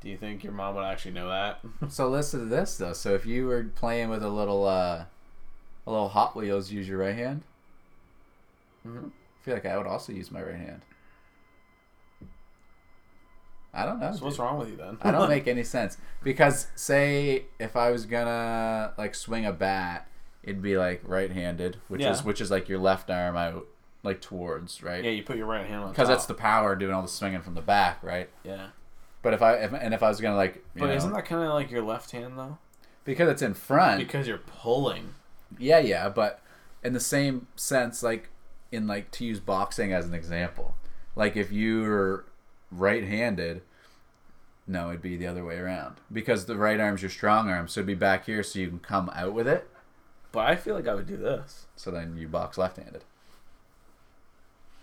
[0.00, 1.60] do you think your mom would actually know that?
[1.90, 2.92] So listen to this though.
[2.94, 5.04] So if you were playing with a little uh
[5.86, 7.42] a little Hot Wheels, use your right hand.
[8.86, 9.06] mm-hmm.
[9.08, 10.82] I feel like I would also use my right hand.
[13.74, 14.12] I don't know.
[14.14, 14.98] So what's wrong with you then?
[15.02, 20.08] I don't make any sense because say if I was gonna like swing a bat,
[20.42, 22.12] it'd be like right-handed, which Yeah.
[22.12, 23.66] is which is like your left arm out
[24.02, 25.90] like towards right yeah, you put your right hand on.
[25.90, 28.28] because that's the power doing all the swinging from the back, right?
[28.44, 28.68] yeah.
[29.22, 31.24] But if I if, and if I was gonna like you But know, isn't that
[31.24, 32.58] kind of like your left hand though?
[33.04, 35.14] because it's in front, Because you're pulling.
[35.58, 36.40] Yeah, yeah, but
[36.82, 38.30] in the same sense, like
[38.72, 40.74] in like to use boxing as an example,
[41.14, 42.24] like if you're
[42.70, 43.62] right-handed,
[44.66, 47.80] no, it'd be the other way around because the right arm's your strong arm, so
[47.80, 49.68] it'd be back here, so you can come out with it.
[50.32, 51.66] But I feel like I would do this.
[51.76, 53.04] So then you box left-handed.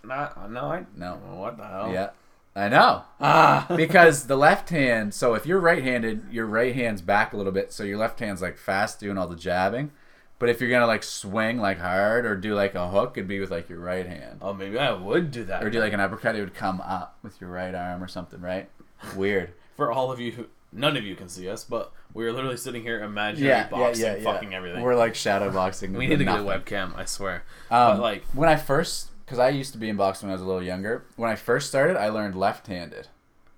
[0.04, 0.52] Not.
[0.52, 0.86] No, I.
[0.96, 1.16] No.
[1.16, 1.92] What the hell?
[1.94, 2.10] Yeah,
[2.56, 3.66] I know Ah.
[3.76, 5.14] because the left hand.
[5.14, 8.42] So if you're right-handed, your right hand's back a little bit, so your left hand's
[8.42, 9.92] like fast doing all the jabbing.
[10.40, 13.40] But if you're gonna like swing like hard or do like a hook, it'd be
[13.42, 14.40] with like your right hand.
[14.42, 15.62] oh, maybe I would do that.
[15.64, 18.40] or do like an uppercut, it would come up with your right arm or something,
[18.40, 18.70] right?
[19.16, 19.52] Weird.
[19.76, 22.84] For all of you who, none of you can see us, but we're literally sitting
[22.84, 24.82] here imaginary boxing, fucking everything.
[24.82, 25.92] We're like shadow boxing.
[25.98, 26.96] we need to get a webcam.
[26.98, 27.44] I swear.
[27.70, 30.38] Um, but like, when I first, because I used to be in boxing when I
[30.38, 31.06] was a little younger.
[31.16, 33.10] When I first started, I learned left-handed.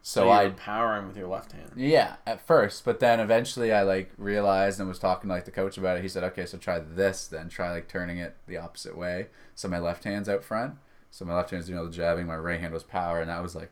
[0.01, 1.71] So, so I, powering with your left hand.
[1.77, 5.51] yeah, at first, but then eventually I like realized and was talking to like the
[5.51, 6.01] coach about it.
[6.01, 9.27] He said, "Okay, so try this, then try like turning it the opposite way.
[9.55, 10.73] So my left hand's out front.
[11.11, 12.25] So my left hand's doing all the jabbing.
[12.25, 13.71] My right hand was power, and that was like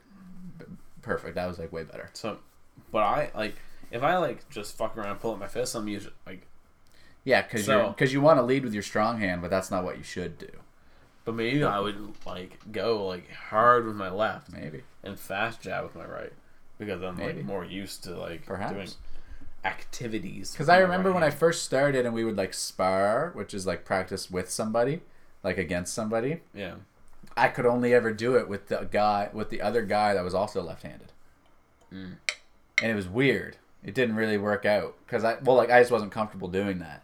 [1.02, 1.36] perfect.
[1.36, 2.10] That was like way better.
[2.14, 2.38] So,
[2.92, 3.56] but I like
[3.92, 6.46] if I like just fuck around and pull up my fist, I'm usually like.
[7.24, 9.72] Yeah, because So- you because you want to lead with your strong hand, but that's
[9.72, 10.50] not what you should do.
[11.26, 14.82] But maybe I would like go like hard with my left Maybe.
[15.04, 16.34] and fast jab with my right
[16.80, 17.34] because I'm Maybe.
[17.40, 18.74] like more used to like Perhaps.
[18.74, 18.90] doing
[19.66, 20.52] activities.
[20.52, 23.68] Because I remember right when I first started and we would like spar, which is
[23.68, 25.02] like practice with somebody,
[25.44, 26.42] like against somebody.
[26.54, 26.76] yeah
[27.38, 30.34] I could only ever do it with the guy with the other guy that was
[30.34, 31.12] also left-handed,
[31.94, 32.16] Mm.
[32.82, 33.58] and it was weird.
[33.84, 37.04] It didn't really work out because I well like I just wasn't comfortable doing that.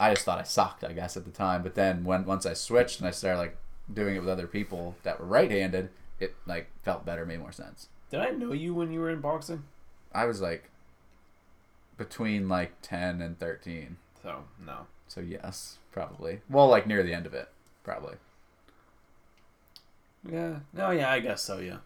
[0.00, 1.62] I just thought I sucked, I guess, at the time.
[1.62, 3.56] But then when once I switched and I started like
[3.92, 7.88] doing it with other people that were right-handed, it like felt better, made more sense.
[8.10, 9.64] Did I know you when you were in boxing?
[10.12, 10.70] I was like
[11.98, 13.98] between like ten and thirteen.
[14.22, 14.86] So no.
[15.06, 16.40] So yes, probably.
[16.48, 17.48] Well, like near the end of it,
[17.84, 18.16] probably.
[20.28, 20.60] Yeah.
[20.72, 20.90] No.
[20.90, 21.10] Yeah.
[21.10, 21.58] I guess so.
[21.58, 21.78] Yeah.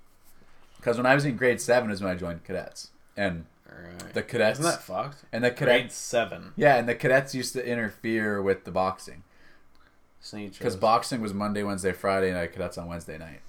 [0.76, 3.46] Because when I was in grade seven is when I joined cadets, and
[3.82, 4.14] right.
[4.14, 5.24] the cadets Isn't that fucked?
[5.32, 6.52] and the Grade cadets seven.
[6.56, 9.22] yeah, and the cadets used to interfere with the boxing
[10.30, 12.52] because boxing was Monday, Wednesday, Friday night.
[12.52, 13.40] Cadets on Wednesday night,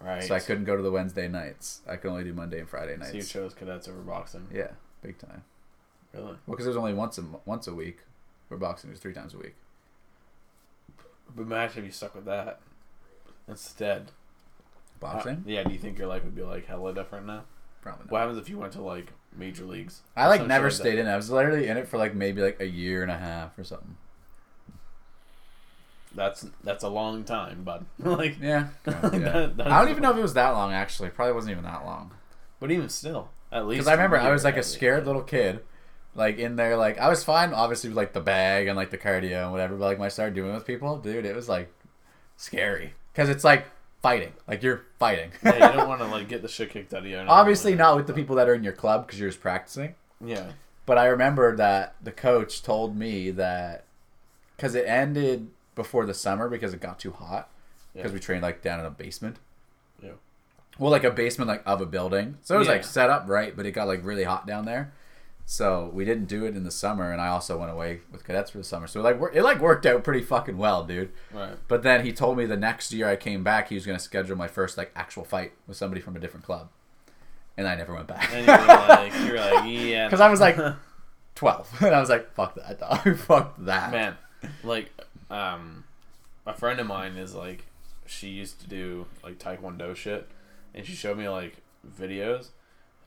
[0.00, 0.24] Right.
[0.24, 1.80] so I couldn't go to the Wednesday nights.
[1.88, 3.10] I could only do Monday and Friday nights.
[3.12, 4.48] So you chose cadets over boxing.
[4.52, 5.44] Yeah, big time.
[6.12, 6.24] Really?
[6.26, 7.98] Well, because there's only once a once a week,
[8.48, 9.54] where boxing was three times a week.
[11.36, 12.60] But imagine if you stuck with that
[13.46, 14.10] instead.
[15.00, 15.62] Boxing, Uh, yeah.
[15.62, 17.44] Do you think your life would be like hella different now?
[17.80, 18.10] probably not.
[18.10, 20.00] What happens if you went to like major leagues?
[20.16, 21.06] I like Some never shit stayed in.
[21.06, 21.10] it.
[21.10, 23.64] I was literally in it for like maybe like a year and a half or
[23.64, 23.96] something.
[26.14, 27.84] That's that's a long time, bud.
[27.98, 29.46] like, Yeah, That- yeah.
[29.56, 30.72] that I don't even know if it was that long.
[30.72, 32.12] Actually, probably wasn't even that long.
[32.60, 33.78] but even still, at least.
[33.78, 35.60] Because I remember I was like a scared little kid,
[36.14, 36.76] like in there.
[36.76, 39.76] Like I was fine, obviously with like the bag and like the cardio and whatever.
[39.76, 41.70] But like when I started doing it with people, dude, it was like
[42.36, 43.66] scary because it's like
[44.02, 44.32] fighting.
[44.46, 45.30] Like you're fighting.
[45.44, 47.16] yeah, you don't want to like get the shit kicked out of you.
[47.18, 49.94] obviously not with the people that are in your club because you're just practicing.
[50.24, 50.52] Yeah.
[50.86, 53.84] But I remember that the coach told me that
[54.56, 57.50] because it ended before the summer because it got too hot
[57.94, 58.14] because Yeah.
[58.14, 59.36] we trained like down in a basement.
[60.02, 60.12] Yeah.
[60.78, 63.54] Well, like a basement like of a building, so it was like set up right,
[63.56, 64.92] but it got like really hot down there.
[65.50, 68.50] So we didn't do it in the summer, and I also went away with cadets
[68.50, 68.86] for the summer.
[68.86, 71.10] So like it like worked out pretty fucking well, dude.
[71.32, 71.56] Right.
[71.68, 74.36] But then he told me the next year I came back, he was gonna schedule
[74.36, 76.68] my first like actual fight with somebody from a different club,
[77.56, 78.28] and I never went back.
[78.30, 80.10] And you were like, you were like, yeah.
[80.10, 80.58] 'Cause I was like-
[81.34, 83.16] Twelve, and I was like, "Fuck that, dog.
[83.16, 84.16] Fuck that." man,
[84.64, 84.90] like,
[85.30, 85.84] um,
[86.44, 87.64] a friend of mine is like,
[88.06, 90.28] she used to do like taekwondo shit,
[90.74, 91.58] and she showed me like
[91.98, 92.48] videos.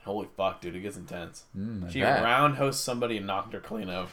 [0.04, 1.44] Holy fuck, dude, it gets intense.
[1.58, 2.24] Mm, She bet.
[2.24, 4.10] roundhouse somebody and knocked her clean out.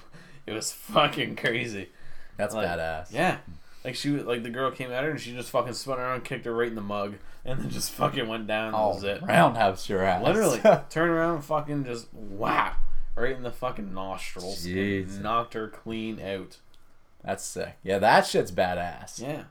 [0.46, 1.88] It was fucking crazy.
[2.36, 3.12] That's like, badass.
[3.12, 3.38] Yeah.
[3.84, 6.24] Like she was like the girl came at her and she just fucking spun around,
[6.24, 8.72] kicked her right in the mug, and then just fucking went down.
[8.72, 9.22] That Oh, was it.
[9.22, 10.22] roundhouse your ass.
[10.24, 12.80] Literally, turn around, and fucking just whap
[13.16, 15.14] right in the fucking nostrils, Jeez.
[15.14, 16.58] and knocked her clean out.
[17.24, 17.76] That's sick.
[17.82, 19.20] Yeah, that shit's badass.
[19.20, 19.44] Yeah,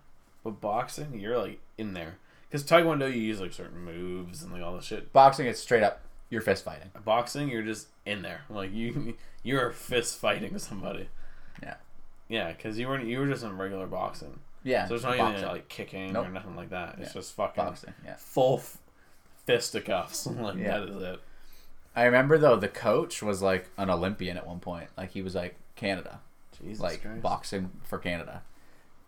[0.44, 2.18] but boxing, you're like in there
[2.50, 5.12] because taekwondo you use like certain moves and like all the shit.
[5.14, 6.02] Boxing, it's straight up.
[6.30, 6.92] You're fist fighting.
[7.06, 11.10] Boxing, you're just in there, like you you're fist fighting somebody.
[11.64, 11.76] Yeah.
[12.28, 14.40] Yeah, because you weren't you were just in regular boxing.
[14.64, 14.84] Yeah.
[14.86, 15.38] So there's not boxing.
[15.40, 16.28] even like kicking Nope.
[16.28, 16.96] or nothing like that.
[17.00, 17.22] It's Yeah.
[17.22, 17.94] just fucking boxing.
[18.04, 18.16] Yeah.
[18.18, 18.78] full f-
[19.46, 20.26] fisticuffs.
[20.28, 20.80] like Yeah.
[20.80, 21.20] that is it.
[21.96, 24.90] I remember though the coach was like an Olympian at one point.
[24.98, 26.20] Like he was like Canada,
[26.62, 27.22] Jesus like Christ.
[27.22, 28.44] boxing for Canada.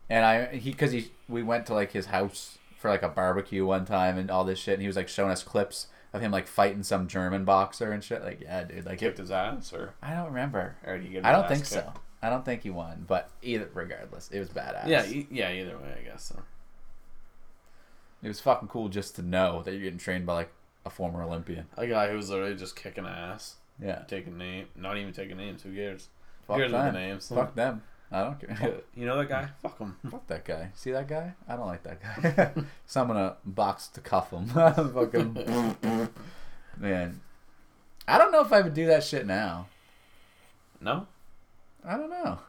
[0.09, 3.65] And I he because he we went to like his house for like a barbecue
[3.65, 4.75] one time and all this shit.
[4.75, 8.03] And he was like showing us clips of him like fighting some German boxer and
[8.03, 8.23] shit.
[8.23, 8.85] Like yeah, dude.
[8.85, 10.75] Like kicked his ass or I don't remember.
[10.85, 11.25] or did he get?
[11.25, 11.67] I don't think kicked?
[11.71, 11.93] so.
[12.21, 14.87] I don't think he won, but either regardless, it was badass.
[14.87, 15.51] Yeah, e- yeah.
[15.51, 16.41] Either way, I guess so.
[18.21, 20.51] it was fucking cool just to know that you're getting trained by like
[20.85, 21.67] a former Olympian.
[21.77, 25.61] A guy who was literally just kicking ass, Yeah, taking name, not even taking names.
[25.63, 26.09] Who cares?
[26.47, 26.93] fuck Who cares them.
[26.93, 27.29] the names?
[27.29, 27.83] Fuck them.
[28.11, 28.81] I don't care.
[28.95, 29.49] You know that guy?
[29.61, 29.95] Fuck him.
[30.09, 30.71] Fuck that guy.
[30.73, 31.33] See that guy?
[31.47, 32.63] I don't like that guy.
[32.85, 34.47] so I'm gonna box to cuff him.
[34.47, 35.33] Fucking
[36.77, 37.21] man.
[38.07, 39.67] I don't know if I would do that shit now.
[40.81, 41.05] No,
[41.85, 42.39] I don't know.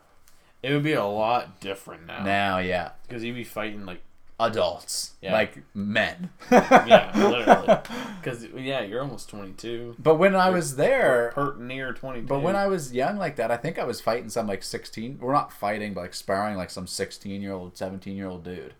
[0.62, 2.24] it would be a lot different now.
[2.24, 4.00] Now, yeah, because you'd be fighting like
[4.40, 5.32] adults, Yeah.
[5.32, 6.30] like men.
[6.50, 7.78] yeah, literally.
[8.20, 9.96] Because yeah, you're almost 22.
[9.98, 12.26] But when I was there, near 22.
[12.26, 15.18] but when I was young like that, I think I was fighting some like 16.
[15.20, 18.74] We're not fighting, but like sparring like some 16 year old, 17 year old dude.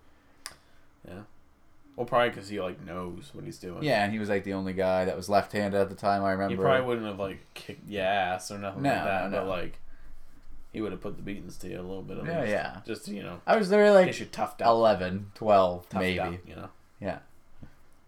[1.07, 1.21] yeah,
[1.97, 3.83] well, probably because he like knows what he's doing.
[3.83, 6.25] Yeah, and he was like the only guy that was left handed at the time.
[6.25, 6.55] I remember.
[6.55, 9.47] He probably wouldn't have like kicked your ass or nothing No, like that, no, but
[9.49, 9.79] like
[10.73, 12.19] he would have put the beatings to you a little bit.
[12.19, 12.53] At Yeah, least.
[12.53, 12.77] yeah.
[12.87, 14.71] Just you know, I was there like you toughed out.
[14.75, 16.21] 11, 12, toughed maybe.
[16.21, 16.69] out, you know.
[17.01, 17.19] Yeah.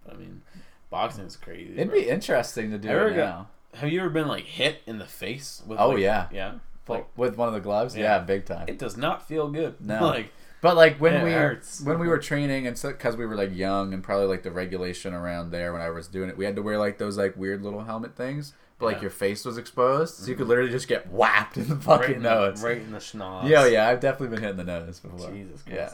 [0.05, 0.42] But, I mean,
[0.90, 1.72] boxing is crazy.
[1.75, 1.98] It'd bro.
[2.01, 3.48] be interesting to do Ever it got- now.
[3.75, 5.62] Have you ever been like hit in the face?
[5.66, 6.29] With, Oh, like- yeah.
[6.33, 6.53] yeah.
[6.88, 8.16] Like with one of the gloves, Yeah.
[8.16, 8.66] yeah, big time.
[8.68, 9.77] it does not feel good.
[9.81, 10.01] No.
[10.07, 11.81] like But like when Yeah, we hurts.
[11.81, 15.14] when we were training and because we were like young and probably like the regulation
[15.14, 17.62] around there when I was doing it, we had to wear like those like weird
[17.62, 19.03] little helmet things, like Yeah.
[19.03, 20.51] your face was exposed, so you could mm-hmm.
[20.51, 22.61] literally just get whacked in the fucking right in nose.
[22.61, 23.49] the, right in the schnoz.
[23.49, 25.31] Yeah, yeah, I've definitely been hit in the nose before.
[25.31, 25.77] Jesus Christ.
[25.77, 25.92] Yeah,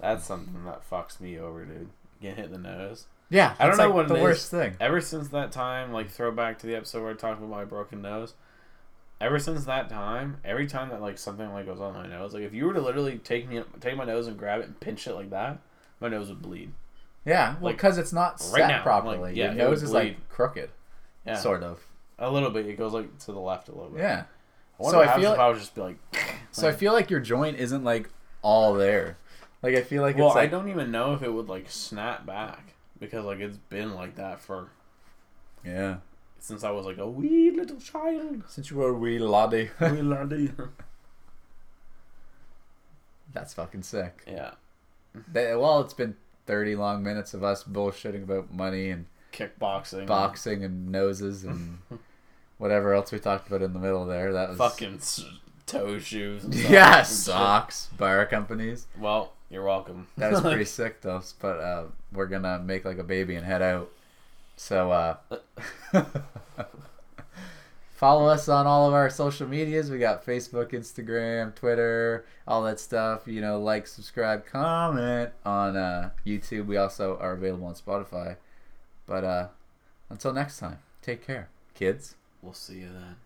[0.00, 1.90] That's something that fucks me over, dude.
[2.20, 3.06] Get hit in the nose.
[3.30, 3.54] yeah.
[3.58, 4.22] I don't know like, what the it is.
[4.22, 4.74] worst thing.
[4.80, 8.02] Ever since that time, like throwback to the episode where I talked about my broken
[8.02, 8.34] nose.
[9.20, 12.44] Ever since that time, every time that like something like goes on my nose, like
[12.44, 15.08] if you were to literally take me take my nose and grab it and pinch
[15.08, 15.58] it like that,
[16.00, 16.72] my nose would bleed.
[17.24, 19.18] Yeah, well, like, because it's not right set now, properly.
[19.18, 20.70] like, yeah, Your nose is like crooked,
[21.26, 21.84] Yeah, sort of.
[22.18, 22.66] A little bit.
[22.66, 24.00] It goes like to the left a little bit.
[24.00, 24.24] Yeah,
[24.78, 25.96] I wonder So I feel if I would just be like.
[26.50, 28.08] So I feel like your joint isn't like
[28.42, 29.18] all there.
[29.62, 32.24] Like I feel like well, it's I don't even know if it would like snap
[32.24, 34.70] back because like it's been like that for
[35.64, 35.96] yeah.
[36.38, 38.44] since I was like a wee little child.
[38.48, 40.52] Since you were a wee laddie, Wee laddie.
[43.32, 44.22] that's fucking sick.
[44.26, 44.52] yeah,
[45.30, 50.64] They, well, it's been thirty long minutes of us bullshitting about money and kickboxing, boxing
[50.64, 51.78] and noses and
[52.58, 54.32] whatever else we talked about in the middle there.
[54.32, 55.24] That was fucking s-
[55.66, 56.44] toe shoes.
[56.44, 57.16] And socks yeah and shit.
[57.16, 58.86] socks bar companies.
[58.98, 60.06] Well, you're welcome.
[60.16, 61.22] That was pretty sick though.
[61.40, 63.90] But uh, we're gonna make like a baby and head out.
[64.56, 65.16] So uh,
[67.94, 69.90] follow us on all of our social medias.
[69.90, 73.26] We got Facebook, Instagram, Twitter, all that stuff.
[73.26, 76.66] You know, like, subscribe, comment on uh, YouTube.
[76.66, 78.36] We also are available on Spotify.
[79.06, 79.48] But uh,
[80.10, 82.14] until next time, take care, kids.
[82.42, 83.16] We'll see you then.